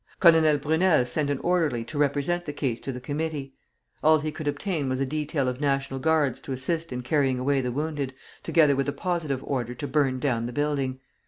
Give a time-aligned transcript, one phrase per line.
[0.19, 3.53] Colonel Brunel sent an orderly to represent the case to the Committee.
[4.03, 7.61] All he could obtain was a detail of National Guards to assist in carrying away
[7.61, 10.99] the wounded, together with a positive order to burn down the building.